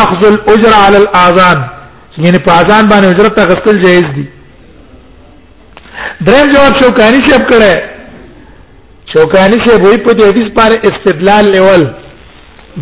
اخذ 0.00 0.22
الاجر 0.32 0.72
على 0.72 0.98
الاذان 0.98 1.58
یعنی 2.24 2.38
په 2.48 2.52
اذان 2.52 2.88
باندې 2.88 3.06
اجرت 3.10 3.34
ته 3.34 3.44
غسل 3.52 3.80
جایز 3.84 4.04
دي 4.16 4.24
دریم 6.26 6.50
جواب 6.54 6.76
شوکانی 6.82 7.20
شپ 7.28 7.48
کړه 7.48 7.82
شوکانی 9.14 9.56
شپ 9.66 9.84
وی 9.84 9.96
په 9.96 10.12
دې 10.12 10.24
حدیث 10.30 10.48
باندې 10.54 10.92
استدلال 10.92 11.44
لیول 11.56 11.86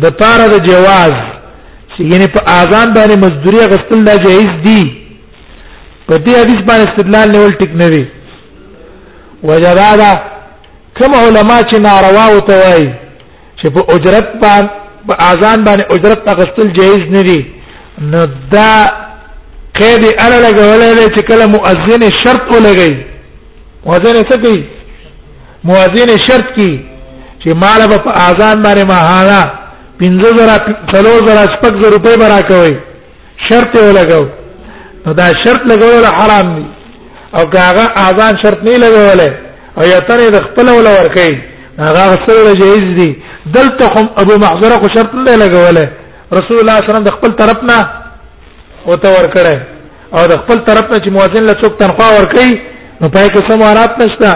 د 0.03 0.09
پاره 0.21 0.47
د 0.53 0.63
جواز 0.65 1.13
یعنی 1.99 2.27
په 2.37 2.41
اذان 2.47 2.93
باندې 2.93 3.15
مزدوري 3.25 3.57
غسل 3.75 4.03
نه 4.05 4.17
جایز 4.27 4.55
دي 4.69 4.81
په 6.07 6.17
دې 6.17 6.35
حدیث 6.41 6.61
باندې 6.69 6.89
استدلال 6.89 7.31
لیول 7.37 7.51
ټک 7.61 7.71
نه 7.83 7.87
وی 7.93 8.05
وجدادا 9.49 10.13
کوم 10.99 11.13
علما 11.15 11.57
چې 11.71 11.77
ناروا 11.87 12.25
وته 12.35 12.55
وای 12.63 12.85
چې 13.59 13.67
په 13.75 13.81
اجرت 13.95 14.27
باندې 14.41 14.69
په 15.09 15.15
اذان 15.31 15.63
باندې 15.63 15.93
اجرت 15.95 16.29
اغستل 16.33 16.67
جایز 16.79 17.01
نه 17.15 17.21
دي 17.27 17.39
نو 18.13 18.25
دا 18.53 18.71
قید 19.79 20.03
اله 20.19 20.39
لګولې 20.47 21.15
چې 21.15 21.21
کله 21.29 21.45
مؤذن 21.55 22.09
شرط 22.23 22.43
ولګي 22.53 23.05
مؤذن 23.85 24.21
څه 24.29 24.37
کوي 24.43 24.65
مؤذن 25.69 26.19
شرط 26.27 26.45
کوي 26.57 26.73
چې 27.43 27.47
مال 27.63 27.81
په 27.99 28.11
اذان 28.29 28.63
باندې 28.63 28.87
ماهانا 28.93 29.41
پنځه 29.99 30.27
زره 30.35 30.65
څلو 30.93 31.15
زره 31.27 31.43
شپږ 31.53 31.81
زره 31.81 31.89
روپۍ 31.97 32.17
برا 32.23 32.41
کوي 32.51 32.77
شرط 33.49 33.75
یې 33.75 33.97
لګاو 33.99 34.25
نو 35.07 35.13
دا 35.19 35.25
شرط 35.45 35.61
لګول 35.71 36.05
حرام 36.19 36.47
دي 36.55 36.65
او 37.35 37.41
هغه 37.55 37.85
اذان 38.09 38.37
شرط 38.43 38.59
نه 38.63 38.77
لګولای 38.83 39.31
او 39.77 39.83
یا 39.93 39.99
ترې 40.09 40.27
د 40.35 40.37
خپل 40.47 40.67
ولا 40.75 40.91
ورکې 40.91 41.35
هغه 41.79 42.19
سره 42.27 42.53
جایز 42.61 42.85
دي 42.99 43.09
دلته 43.57 43.85
هم 43.95 44.05
ابو 44.21 44.35
محذره 44.43 44.77
کو 44.83 44.87
شرط 44.95 45.11
نه 45.19 45.35
لګوله 45.41 45.85
رسول 46.37 46.57
الله 46.59 46.77
صلی 46.77 46.89
الله 46.89 46.89
علیه 46.91 46.93
وسلم 46.93 47.03
د 47.07 47.11
خپل 47.17 47.31
طرف 47.41 47.59
نه 47.63 47.89
وته 48.87 49.09
ورکړه 49.17 49.61
او 50.15 50.23
د 50.31 50.37
خپل 50.41 50.57
طرف 50.69 50.85
نه 50.93 50.97
چې 51.03 51.09
مؤذن 51.17 51.43
له 51.49 51.53
څوک 51.61 51.77
تنخوا 51.81 52.07
ورکړي 52.17 52.51
نو 53.01 53.09
پای 53.17 53.29
کې 53.29 53.51
سم 53.51 53.61
ورات 53.65 53.97
نشته 54.03 54.33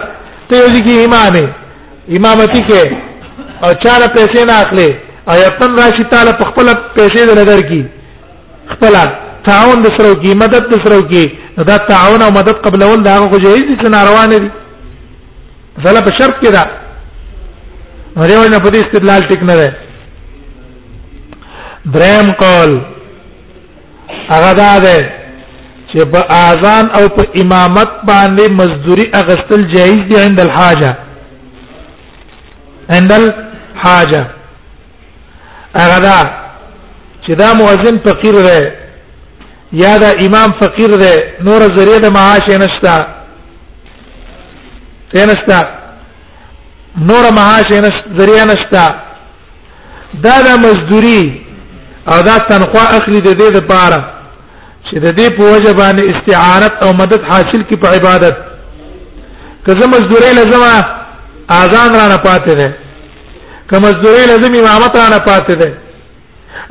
ته 0.50 0.54
یو 0.62 0.68
ځکه 0.68 1.06
امام 1.06 1.34
امامتی 2.18 2.62
کې 2.68 2.88
او 3.64 3.74
چاله 3.74 4.08
پیسې 4.16 4.46
نه 4.50 4.54
اخلي 4.62 4.90
او 5.30 5.36
یتن 5.44 5.76
راشي 5.82 6.04
تعالی 6.14 6.32
په 6.40 6.50
خپل 6.52 6.66
پیسې 6.98 7.20
د 7.30 7.44
نظر 7.44 7.60
کې 7.70 7.84
خپل 8.74 8.96
تعاون 9.46 9.78
د 9.84 9.90
سره 9.98 10.14
کې 10.22 10.36
مدد 10.44 10.64
د 10.72 10.88
سره 10.88 11.04
کې 11.10 11.30
دا 11.70 11.78
تعاون 11.92 12.22
او 12.26 12.32
مدد 12.40 12.56
قبلول 12.66 13.00
دا 13.04 13.14
هغه 13.22 13.38
جایز 13.46 13.64
دي 13.70 13.76
چې 13.82 13.90
ناروا 13.98 14.26
نه 14.32 14.38
دي 14.42 14.50
زله 15.84 16.02
په 16.06 16.12
شرط 16.20 16.36
کې 16.44 16.50
دا 16.58 16.64
نو 18.18 18.24
دیو 18.30 18.48
نه 18.54 18.60
په 18.64 18.70
دې 18.74 18.78
استدلال 18.82 19.22
ټیک 19.30 19.42
نه 19.50 19.56
ده 19.60 19.70
دریم 21.94 22.28
قول 22.44 22.72
هغه 24.32 24.52
دا 24.64 24.74
ده 24.86 24.98
چې 25.92 26.00
په 26.14 26.20
اذان 26.50 26.86
او 26.98 27.06
په 27.16 27.24
امامت 27.42 27.90
باندې 28.10 28.44
مزدوري 28.60 29.06
اغستل 29.22 29.62
جایز 29.74 30.00
دي 30.10 30.18
عند 30.26 30.40
الحاجه 30.46 30.92
عند 32.96 33.12
الحاجه 33.20 34.24
هغه 35.80 36.00
دا 36.08 36.18
چې 37.26 37.32
دا 37.42 37.50
مؤذن 37.62 37.98
فقیر 38.06 38.36
دی 38.48 38.62
یا 39.84 39.98
دا 40.04 40.10
امام 40.26 40.50
فقیر 40.62 40.90
دی 41.04 41.16
نور 41.46 41.62
ذریعہ 41.78 42.00
د 42.04 42.08
معاش 42.16 42.46
نشته 42.64 42.94
نشتا 45.16 45.60
نور 47.08 47.32
معاش 47.34 47.74
ذریعہ 48.20 48.46
نشتا 48.46 48.88
دا 50.24 50.36
د 50.46 50.50
مزدوري 50.66 51.42
او 52.12 52.22
دا 52.22 52.38
تنخوا 52.50 52.84
اخلي 52.98 53.20
د 53.22 53.30
دې 53.40 53.52
لپاره 53.58 54.00
چې 54.90 54.98
د 55.06 55.16
دې 55.18 55.28
په 55.38 55.44
وجه 55.52 55.74
باندې 55.74 56.16
استعانت 56.16 56.74
او 56.84 56.94
مدد 57.02 57.24
حاصل 57.30 57.64
کی 57.70 57.76
په 57.84 57.88
عبادت 57.96 58.36
کزه 59.68 59.88
مزدوري 59.88 60.34
لازم 60.34 60.64
اذان 61.50 61.96
را 61.96 62.08
نه 62.08 62.18
پاتې 62.18 62.54
ده 62.60 62.70
که 63.70 63.80
مزدوري 63.80 64.26
لازم 64.26 64.56
امامت 64.60 64.96
را 64.98 65.08
نه 65.10 65.18
پاتې 65.20 65.52
ده 65.64 65.72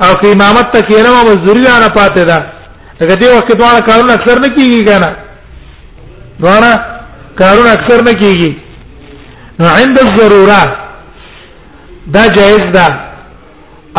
او 0.07 0.15
که 0.15 0.27
امامت 0.31 0.71
ته 0.71 0.81
کې 0.81 0.99
نه 1.07 1.23
مزدوري 1.31 1.63
را 1.65 1.79
نه 1.79 1.87
پاتې 1.89 2.23
ده 2.29 2.45
هغه 3.01 3.15
دې 3.15 3.25
وخت 3.25 3.59
دواړه 3.59 3.81
کارونه 3.89 4.13
اکثر 4.13 4.39
نه 4.39 4.49
کیږي 4.55 4.85
کنه 4.85 5.15
دواړه 6.39 7.00
کارون 7.39 7.67
اکثر 7.71 7.99
نه 8.07 8.13
کیږي 8.21 8.51
نو 9.59 9.65
عند 9.79 9.97
الضروره 10.05 10.61
دا 12.13 12.23
جایز 12.37 12.63
ده 12.75 12.87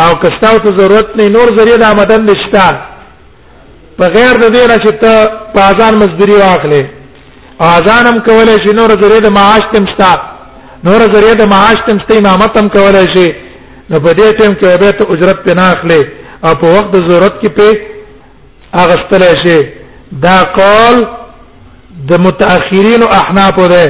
او 0.02 0.10
کستاو 0.22 0.58
ته 0.64 0.70
ضرورت 0.80 1.08
نه 1.18 1.28
نور 1.36 1.48
ذریعہ 1.58 1.78
د 1.82 1.86
آمدن 1.92 2.22
نشتا 2.30 2.64
بغیر 3.98 4.32
د 4.42 4.52
دې 4.54 4.68
نه 4.70 4.76
چې 4.84 4.92
ته 5.02 5.30
په 5.54 5.60
اذان 5.70 5.94
مزدوري 6.02 6.36
واخلې 6.40 6.82
اذان 7.70 8.06
هم 8.10 8.18
کولای 8.28 8.56
شي 8.66 8.72
نور 8.80 8.90
ذریعہ 9.02 9.20
د 9.26 9.30
معاش 9.38 9.62
تم 9.72 9.84
شتا 9.94 10.12
نور 10.86 11.00
ذریعہ 11.14 11.34
د 11.42 11.52
معاش 11.54 11.78
تم 11.88 11.98
شتا 12.04 12.18
امامت 12.20 12.58
هم 12.58 12.68
کولای 12.76 13.06
شي 13.14 13.28
نو 13.90 14.00
په 14.04 14.10
دې 14.20 14.28
ټیم 14.38 14.52
کې 14.60 14.80
به 14.80 14.90
ته 14.98 15.04
اجرت 15.12 15.44
پنا 15.46 15.66
اخلې 15.74 16.02
او 16.44 16.52
په 16.60 16.66
وخت 16.74 16.90
ضرورت 17.08 17.42
کې 17.42 17.48
په 17.56 18.78
اغستل 18.82 19.22
شي 19.44 19.58
دا 20.24 20.36
قول 20.58 20.96
د 22.08 22.12
متأخرین 22.24 23.00
او 23.04 23.08
احناف 23.20 23.56
ده 23.72 23.84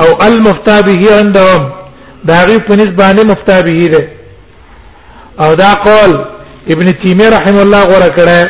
او 0.00 0.08
المفتابه 0.26 1.02
عندهم 1.20 1.62
دا 2.28 2.38
غي 2.46 2.56
په 2.66 2.72
نسبانه 2.80 3.22
مفتابه 3.30 3.86
ده 3.94 4.02
او 5.44 5.50
دا 5.62 5.72
قول 5.86 6.12
ابن 6.72 6.88
تیمیه 7.02 7.28
رحم 7.36 7.56
الله 7.64 7.82
غره 7.92 8.10
کړه 8.18 8.40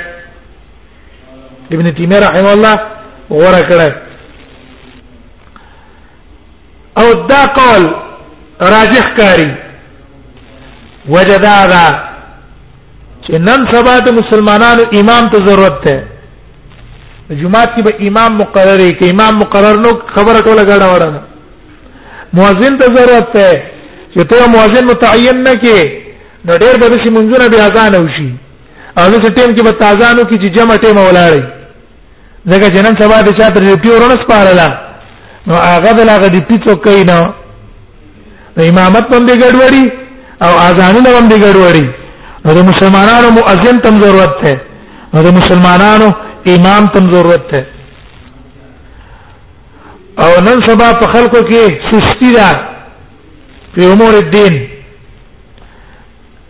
ابن 1.74 1.86
تیمیه 1.98 2.20
رحم 2.26 2.46
الله 2.54 2.74
غره 3.30 3.62
کړه 3.70 3.88
او 7.00 7.06
دا 7.30 7.42
قول 7.60 7.84
راجح 8.60 9.06
کاری 9.18 9.50
وجدادا 11.08 11.86
چې 13.24 13.32
نن 13.48 13.60
سبا 13.72 13.94
د 13.98 14.08
مسلمانانو 14.20 14.82
امام 15.00 15.24
ته 15.32 15.38
ضرورت 15.46 15.76
ده 15.84 15.98
جمعات 17.38 17.68
کې 17.76 17.82
به 17.86 17.92
امام 18.08 18.32
مقرر 18.42 18.80
کې 18.98 19.10
امام 19.14 19.34
مقرر 19.38 19.76
نو 19.86 19.90
خبره 20.14 20.40
ټوله 20.46 20.62
غاډه 20.70 20.86
وړه 20.92 21.22
مؤذن 22.38 22.78
ته 22.82 22.86
ضرورت 22.94 23.30
ده 23.34 23.62
چې 24.14 24.24
ته 24.30 24.46
مؤذن 24.54 24.84
متعین 24.92 25.42
نه 25.48 25.54
کې 25.54 25.78
نو 26.44 26.52
ډېر 26.56 26.74
به 26.80 27.04
شي 27.04 27.10
منځونه 27.10 27.46
بیا 27.54 27.66
ځان 27.76 27.94
وشي 28.00 28.30
او 28.98 29.04
نو 29.10 29.16
ټیم 29.18 29.50
کې 29.56 29.62
به 29.66 29.72
تازانو 29.82 30.22
کې 30.22 30.36
چې 30.42 30.48
جمع 30.56 30.76
ټیم 30.84 30.98
ولاړی 31.06 31.42
ځکه 32.50 32.66
چې 32.72 32.80
نن 32.86 32.94
سبا 33.00 33.20
د 33.28 33.36
چا 33.40 33.50
تر 33.56 33.62
ډیوټي 33.64 33.88
ورنس 33.92 34.22
پارلا 34.30 34.68
نو 35.46 35.54
هغه 35.54 35.92
بل 35.98 36.08
هغه 36.14 36.28
ډیوټي 36.34 36.56
څوک 36.64 36.84
کوي 36.86 37.04
نو 37.12 37.20
امامت 38.70 39.14
هم 39.14 39.26
دې 39.26 39.36
ګډوډي 39.44 39.84
او 40.46 40.52
اذانونه 40.68 41.10
هم 41.18 41.28
دې 41.28 41.38
ګډوډي 41.44 41.86
نو 42.44 42.54
د 42.58 42.66
مسلمانانو 42.70 43.30
مؤذن 43.38 43.76
تم 43.86 43.94
ضرورت 44.06 44.36
ده 44.44 44.52
نو 45.14 45.22
د 45.28 45.32
مسلمانانو 45.38 46.08
امام 46.48 46.86
تم 46.86 47.12
ضرورت 47.14 47.46
ده 47.52 47.66
او 50.18 50.40
نن 50.40 50.60
سبا 50.66 50.92
په 51.00 51.06
خلکو 51.12 51.36
کې 51.50 51.80
سستی 51.90 52.32
ده 52.34 52.48
په 53.76 53.92
امور 53.92 54.14
الدين 54.20 54.56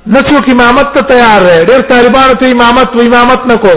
نڅو 0.07 0.41
کې 0.41 0.51
امامت 0.53 0.95
ته 0.99 1.03
تیار 1.15 1.41
دی 1.47 1.67
ډېر 1.73 1.81
طالبان 1.89 2.35
ته 2.39 2.51
امامت 2.53 2.97
و 2.97 3.01
امامت 3.07 3.51
نکو 3.53 3.75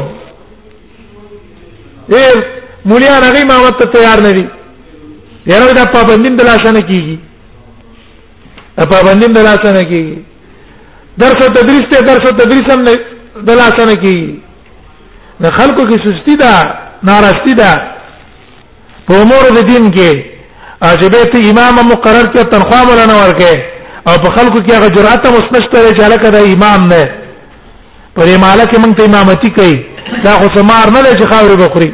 ډېر 2.10 2.46
مولیان 2.86 3.24
هغه 3.24 3.42
امامت 3.46 3.80
ته 3.82 3.86
تیار 3.98 4.22
نه 4.28 4.32
دي 4.32 4.48
یره 5.54 5.74
دا 5.74 5.86
پابندین 5.98 6.36
د 6.36 6.42
لاسه 6.50 6.72
نه 6.72 6.82
کیږي 6.82 7.20
دا 8.78 8.86
پابندین 8.86 9.32
د 9.34 9.38
لاسه 9.50 9.72
نه 9.74 9.84
کیږي 9.84 10.20
درس 11.22 11.42
او 11.42 11.54
تدریس 11.54 11.84
ته 11.92 12.02
درس 12.02 12.26
او 12.32 12.38
تدریس 12.40 12.72
هم 12.74 12.82
نه 12.82 12.92
د 13.50 13.62
لاسه 13.62 13.86
نه 13.86 13.96
کیږي 13.96 14.43
د 15.44 15.52
خلکو 15.58 15.82
کې 15.90 15.98
سستی 16.06 16.36
ده 16.42 16.52
ناراستی 17.10 17.54
ده 17.60 17.72
په 19.08 19.14
امور 19.24 19.46
د 19.56 19.60
دین 19.72 19.86
کې 19.96 20.12
اجبه 20.92 21.22
ته 21.34 21.40
امام 21.52 21.76
مقرر 21.92 22.28
کې 22.34 22.42
تنخواه 22.54 22.86
ولنه 22.90 23.16
ورکې 23.22 23.54
او 24.08 24.14
په 24.24 24.30
خلکو 24.38 24.60
کې 24.62 24.74
هغه 24.78 24.88
جرأت 24.96 25.24
مسنشت 25.38 25.72
لري 25.78 25.92
چې 25.98 26.04
علاقه 26.08 26.30
د 26.36 26.38
امام 26.54 26.80
نه 26.92 27.04
پرې 28.16 28.34
مالک 28.46 28.72
موږ 28.82 28.94
ته 28.98 29.04
امامتی 29.06 29.50
کوي 29.58 29.76
دا 30.26 30.32
خو 30.40 30.48
سمار 30.56 30.86
نه 30.96 31.10
چې 31.20 31.26
خاورې 31.32 31.58
بخوري 31.64 31.90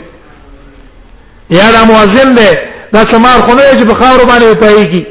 یا 1.60 1.68
دا 1.76 1.82
مؤذن 1.92 2.30
دی 2.40 2.52
دا 2.94 3.02
سمار 3.12 3.38
خو 3.46 3.54
نه 3.58 3.64
چې 3.80 3.86
په 3.92 3.96
خاورو 4.02 4.26
باندې 4.32 4.60
پایيږي 4.64 5.04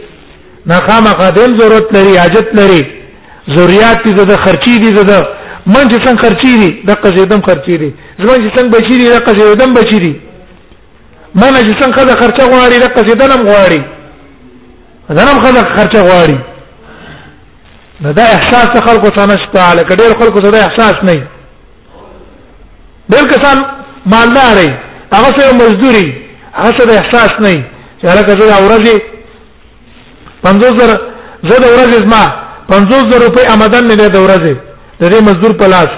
نه 0.70 0.76
خامخا 0.86 1.28
دیم 1.36 1.50
ضرورت 1.60 1.86
لري 1.96 2.14
حاجت 2.22 2.48
لري 2.58 2.82
ضرورت 3.56 3.98
دي 4.04 4.12
د 4.30 4.36
خرچي 4.44 4.76
دي 4.82 4.90
د 5.10 5.12
من 5.66 5.88
چې 5.90 5.98
څنګه 6.06 6.20
خرچي 6.22 6.52
دي 6.60 6.70
د 6.88 6.90
قزیدم 7.02 7.40
خرچي 7.46 7.76
دي 7.82 7.90
زمون 8.22 8.38
چې 8.44 8.54
څنګه 8.56 8.70
بچي 8.76 8.94
دي 8.98 9.06
د 9.08 9.18
قزیدم 9.26 9.74
بچي 9.78 9.98
دي 10.04 10.14
من 11.34 11.52
چې 11.54 11.74
څنګه 11.80 12.04
د 12.10 12.14
خرچه 12.20 12.44
غواړي 12.52 12.76
د 12.80 12.84
قزیدم 12.96 13.42
غواړي 13.48 13.80
زنم 15.16 15.38
خدا 15.42 15.62
خرچه 15.76 16.00
غواړي 16.08 16.38
نو 18.00 18.12
دا 18.12 18.22
احساس 18.36 18.70
خلکو 18.86 19.10
ته 19.10 19.26
نشته 19.26 19.74
لکه 19.76 19.96
ډېر 19.96 20.12
خلکو 20.20 20.40
ته 20.40 20.50
دا 20.50 20.58
احساس 20.64 20.94
نه 21.04 21.26
ډېر 23.12 23.24
کسان 23.32 23.58
مالداري 24.12 24.70
هغه 25.14 25.28
سره 25.40 25.52
مزدوري 25.62 26.08
هغه 26.58 26.72
سره 26.78 26.92
احساس 27.04 27.30
نه 27.40 27.54
چې 27.98 28.04
هغه 28.10 28.22
کله 28.22 28.56
اورځي 28.60 28.96
50 30.44 30.78
زر 30.78 30.90
زه 31.48 31.56
د 31.64 31.66
ورځې 31.74 32.06
ما 32.14 32.24
50 32.70 33.12
روپۍ 33.24 33.44
آمدن 33.54 33.84
مې 33.88 33.96
د 34.12 34.16
ورځې 34.26 34.67
د 35.00 35.02
دې 35.12 35.20
مزدور 35.28 35.52
په 35.60 35.66
لاس 35.74 35.90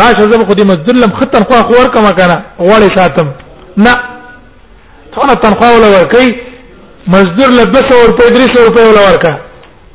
راشه 0.00 0.24
زه 0.30 0.38
خو 0.46 0.54
دې 0.54 0.64
مزدور 0.70 0.94
لم 1.02 1.12
ختن 1.18 1.42
خو 1.48 1.54
خو 1.68 1.74
ورکم 1.82 2.06
کنه 2.18 2.36
غوړې 2.66 2.88
ساتم 2.98 3.28
نه 3.84 3.94
ټول 5.14 5.28
تنخوا 5.44 5.68
ول 5.74 5.84
ورکي 5.96 6.28
مزدور 7.14 7.48
له 7.58 7.64
200 7.76 8.02
روپے 8.10 8.24
300 8.36 8.66
روپے 8.68 8.80
ول 8.88 8.98
ورکا 9.02 9.32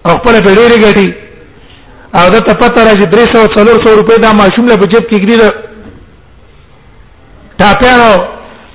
خپل 0.07 0.43
په 0.43 0.55
ډېری 0.59 0.77
غټي 0.85 1.09
او 2.17 2.25
دا 2.33 2.39
ته 2.47 2.53
پته 2.61 2.83
راځي 2.89 3.05
300 3.13 3.53
400 3.57 3.99
روپے 3.99 4.17
دا 4.25 4.31
ماشوم 4.41 4.65
له 4.71 4.75
بجټ 4.83 5.03
کې 5.09 5.17
ګری 5.25 5.37
دا 5.43 5.49
ټاپیانو 7.59 8.09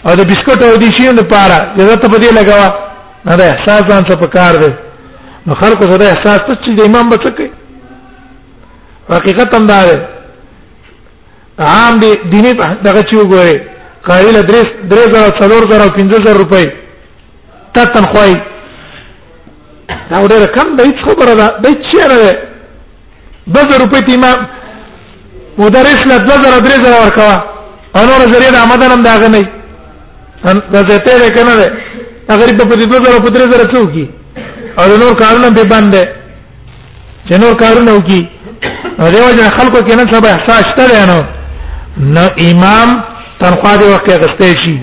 او 0.06 0.12
د 0.20 0.22
بسکټ 0.28 0.62
او 0.68 0.76
د 0.82 0.86
شین 0.96 1.12
لپاره 1.22 1.58
یزه 1.78 1.94
ته 1.94 2.08
په 2.12 2.16
دې 2.16 2.32
لګاوه 2.38 2.68
نه 3.26 3.36
دا 3.40 3.44
احساس 3.48 3.82
ځان 3.90 4.02
څخه 4.10 4.20
پکار 4.22 4.56
دی 4.62 4.72
نو 5.46 5.54
خلکو 5.60 5.84
زده 5.90 6.04
احساس 6.08 6.40
ته 6.46 6.52
چې 6.54 6.76
د 6.78 6.90
امام 6.90 7.08
بچکی 7.12 7.48
حقیقت 9.16 9.54
هم 9.56 9.66
دا 9.70 9.78
ده 9.86 9.94
عام 11.74 11.98
دي 12.02 12.10
دیني 12.32 12.52
دغه 12.86 13.02
چې 13.08 13.14
وګوري 13.20 13.56
قایل 14.08 14.36
درس 14.42 14.66
درې 14.90 15.06
زره 15.14 15.30
څلور 15.40 15.62
زره 15.72 15.86
پنځه 15.96 16.16
زره 16.24 16.38
روپۍ 16.42 16.66
تا 17.74 17.84
تنخوای 17.84 18.32
دا 20.10 20.18
ډېر 20.30 20.42
کم 20.56 20.76
دی 20.76 20.88
خبره 21.04 21.34
ده 21.40 21.46
د 21.64 21.68
چیرې 21.90 22.16
ده 22.24 22.32
20 23.46 23.80
روپۍ 23.82 24.00
تیمه 24.08 24.32
مدرس 25.58 26.00
له 26.06 26.16
2000 26.18 26.62
درې 26.64 26.82
زره 26.84 27.04
ورکوا 27.04 27.34
انور 28.00 28.20
زری 28.32 28.50
د 28.52 28.56
آمدن 28.64 28.90
هم 28.92 29.02
داغه 29.02 29.28
نه 29.28 29.40
دا 30.72 30.80
زه 30.88 30.98
ته 30.98 31.30
کنه 31.36 31.54
ده 31.60 31.66
غریب 32.40 32.56
په 32.58 32.74
دې 32.76 32.86
2000 32.86 33.22
په 33.22 33.30
3000 33.30 33.70
څوکي 33.72 34.06
او 34.78 34.96
نور 34.98 35.14
کارونه 35.22 35.50
به 35.50 35.64
بند 35.64 35.94
دي 35.94 36.04
چې 37.28 37.40
نور 37.42 37.54
کارونه 37.64 37.92
وکي 37.94 38.28
نو 39.02 39.08
دیو 39.12 39.30
جن 39.38 39.48
خلکو 39.58 39.78
کې 39.86 39.94
نن 39.98 40.10
سبا 40.12 40.28
احساس 40.32 40.64
شته 40.66 41.06
نو 41.10 41.22
نو 42.18 42.26
امام 42.44 42.92
تنخوا 43.40 43.72
دی 43.80 43.84
وخت 43.92 44.10
غستې 44.10 44.52
شي 44.64 44.78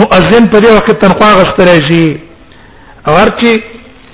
مؤذن 0.00 0.46
په 0.52 0.60
دې 0.60 0.72
وخت 0.76 0.90
تنخوا 1.06 1.30
غستې 1.40 1.90
شي 1.90 2.20
او 3.08 3.16
هرچی 3.22 3.56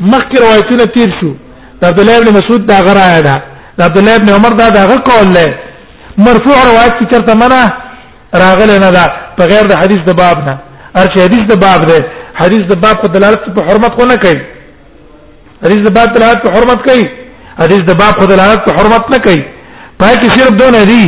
مخکې 0.00 0.40
روایتونه 0.44 0.84
تیر 0.96 1.08
شو 1.20 1.30
عبد 1.90 2.00
الله 2.04 2.16
ابن 2.22 2.32
مسعود 2.38 2.66
دا 2.72 2.80
غرایا 2.88 3.20
ده 3.28 3.36
عبد 3.80 3.96
الله 4.02 4.14
ابن 4.20 4.28
عمر 4.36 4.52
دا 4.60 4.68
دا 4.76 4.86
قول 5.12 5.34
له 5.36 5.46
مرفوع 6.28 6.60
روایت 6.70 6.94
کی 7.00 7.06
چرته 7.14 7.34
منه 7.44 7.62
راغله 8.44 8.74
نه 8.78 8.90
ده 8.98 9.06
په 9.40 9.46
غیر 9.54 9.66
د 9.72 9.80
حدیث 9.84 9.98
د 10.12 10.16
باب 10.22 10.38
نه 10.38 10.58
هرچی 11.00 11.20
حدیث 11.26 11.42
د 11.54 11.60
باب 11.66 11.86
ده 11.86 12.06
حدیث 12.44 12.60
د 12.72 12.80
باب 12.86 13.00
په 13.06 13.16
دلالت 13.18 13.40
په 13.56 13.62
حرمت 13.70 13.94
کو 14.00 14.06
نه 14.12 14.16
کوي 14.24 14.40
حدیث 15.66 15.80
د 15.90 15.94
باب 16.00 16.12
دلالت 16.18 16.42
په 16.48 16.54
حرمت 16.58 16.88
کوي 16.90 17.06
حدیث 17.60 17.80
د 17.88 17.92
باب 18.00 18.18
خود 18.20 18.32
لعنت 18.32 18.60
په 18.66 18.72
حرمت 18.80 19.10
نه 19.10 19.18
کوي 19.18 19.40
پای 19.98 20.14
کې 20.16 20.28
صرف 20.38 20.50
دون 20.60 20.84
دی 20.84 21.06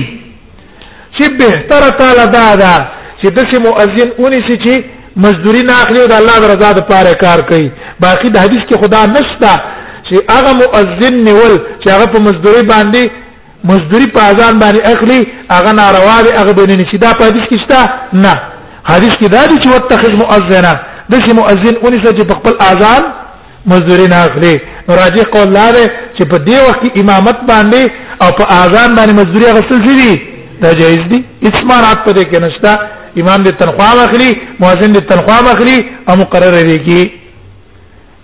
چې 1.18 1.28
به 1.38 1.50
تر 1.70 1.88
تعالی 2.00 2.26
دا 2.37 2.46
دا 2.57 2.74
چې 3.22 3.26
د 3.26 3.38
مؤذن 3.66 4.09
اونې 4.18 4.50
سي 4.50 4.57
چې 4.64 4.83
مزدوري 5.24 5.62
نه 5.62 5.72
اخلي 5.83 6.00
او 6.02 6.07
د 6.09 6.12
الله 6.12 6.38
رضا 6.54 6.72
د 6.72 6.80
پاره 6.90 7.14
کار 7.24 7.40
کوي 7.50 7.70
باقي 8.00 8.30
د 8.30 8.38
حدیث 8.44 8.62
کې 8.70 8.76
خدا 8.85 9.07
نشتا 9.07 9.52
چې 10.09 10.14
هغه 10.35 10.52
مؤذن 10.62 11.14
نیول 11.26 11.54
چې 11.85 11.90
هغه 11.94 12.07
په 12.07 12.18
مزدوري 12.26 12.62
باندې 12.72 13.02
مزدوري 13.70 14.07
په 14.14 14.22
اذان 14.30 14.61
باندې 14.62 14.80
اخلي 14.94 15.20
هغه 15.50 15.72
ناروا 15.72 16.22
دی 16.22 16.30
هغه 16.40 16.52
بنې 16.52 16.74
نشي 16.83 16.98
دا 16.98 17.12
په 17.18 17.24
حدیث 17.28 17.44
کې 17.50 17.57
شته 17.64 17.90
نه 18.24 18.35
حدیث 18.87 19.14
کې 19.14 19.28
دا 19.37 19.46
دی 19.46 19.57
چې 19.62 19.68
وتخذ 19.76 20.12
مؤذنا 20.22 20.74
د 21.11 21.14
مؤذن 21.40 21.74
اونې 21.83 21.98
سي 22.07 22.11
چې 22.18 22.24
په 22.30 22.35
خپل 22.38 22.54
اذان 22.72 23.02
مزدوري 23.66 24.07
نه 24.09 24.16
اخلي 24.26 24.54
راجح 24.88 25.22
قول 25.33 25.52
لا 25.52 25.70
ده 25.72 25.85
چې 26.16 26.22
په 26.31 26.38
دې 26.46 26.59
وخت 26.68 26.81
کې 26.85 26.90
امامت 27.03 27.38
باندې 27.50 27.83
او 28.22 28.29
په 28.38 28.44
اذان 28.62 28.90
باندې 28.98 29.14
مزدوري 29.20 29.46
غسل 29.57 29.79
شي 29.87 30.12
دا 30.62 30.70
جایز 30.81 31.03
دي 31.12 31.18
اسمارات 31.48 31.98
په 32.07 32.11
دې 32.16 32.24
کې 32.31 32.38
نشته 32.44 32.70
امام 33.22 33.40
دې 33.44 33.53
تنخواه 33.62 33.94
واخلي 34.00 34.31
مؤذن 34.61 34.90
دې 34.96 35.00
تنخواه 35.11 35.40
واخلي 35.48 35.79
او 36.09 36.14
مقرره 36.22 36.61
ویږي 36.68 37.03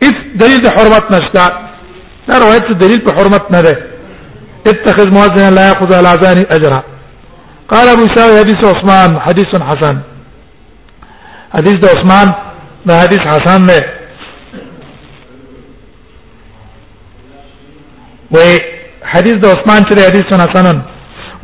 هیڅ 0.04 0.16
دلیل 0.40 0.60
د 0.66 0.68
حرمت 0.76 1.04
نشته 1.16 1.42
دا 2.28 2.34
روایت 2.44 2.64
دلیل 2.84 3.00
په 3.06 3.10
حرمت 3.18 3.44
نه 3.54 3.60
ده 3.66 3.76
اتخذ 4.70 5.06
مؤذن 5.16 5.54
لا 5.58 5.64
ياخذ 5.70 5.90
على 5.98 6.08
اذان 6.14 6.38
اجرا 6.56 6.80
قال 7.72 7.88
ابو 7.88 8.04
سعيد 8.14 8.38
حديث 8.40 8.60
عثمان 8.72 9.10
حديث 9.26 9.46
حسن 9.70 9.96
حديث 11.56 11.76
عثمان 11.94 12.28
ده 12.86 13.00
حديث 13.00 13.20
حسن 13.34 13.60
نه 13.70 13.80
وي 18.34 18.50
حديث 19.12 19.34
ده 19.42 19.48
عثمان 19.50 19.84
تري 19.88 20.02
حديث 20.08 20.24
حسن 20.24 20.66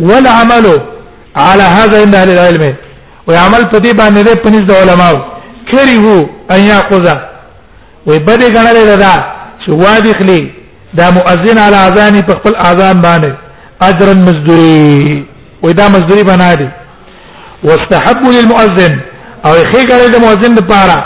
والعمل 0.09 0.67
على 1.47 1.63
هذا 1.77 2.01
عند 2.03 2.15
اهل 2.15 2.31
العلم 2.37 2.65
ويعمل 3.27 3.63
پدی 3.73 3.93
باندې 4.01 4.21
ده 4.29 4.35
پنځ 4.45 4.63
د 4.67 4.71
علماو 4.73 5.17
کریو 5.73 6.17
ان 6.55 6.61
یاخذ 6.61 7.07
وي 8.07 8.19
بده 8.19 8.49
غنل 8.55 8.97
ده 9.05 9.15
چې 9.67 9.71
وادي 9.71 10.13
خلی 10.19 10.51
دا 10.95 11.11
مؤذن 11.11 11.59
على 11.59 11.77
اذان 11.89 12.23
په 12.23 12.33
خپل 12.39 12.55
اذان 12.57 13.03
باندې 13.03 13.33
اجر 13.83 14.09
مزدوري 14.15 15.25
ودا 15.63 15.89
مزدوري 15.89 16.23
بنادي 16.23 16.69
واستحب 17.65 18.23
للمؤذن 18.37 19.01
او 19.47 19.53
خيګره 19.73 20.11
د 20.15 20.17
مؤذن 20.25 20.53
لپاره 20.59 20.99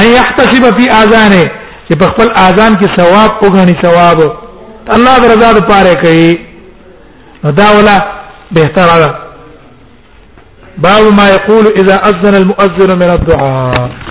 ان 0.00 0.04
يحتسب 0.18 0.64
في 0.78 0.84
اذانه 1.02 1.44
چې 1.90 1.94
په 2.00 2.04
خپل 2.10 2.28
اذان 2.48 2.72
کې 2.76 2.86
ثواب 2.96 3.30
وګڼي 3.42 3.82
ثواب 3.84 4.18
الله 4.92 5.18
د 5.22 5.24
رضا 5.34 5.50
د 5.56 5.60
پاره 5.70 5.94
کوي 6.02 6.30
دا 7.58 7.68
ولا 7.76 7.96
بهتره 8.54 9.18
باب 10.82 11.02
ما 11.18 11.28
يقول 11.28 11.66
اذا 11.66 11.96
اذن 12.08 12.34
المؤذن 12.34 12.98
من 12.98 13.10
الدعاء 13.10 14.03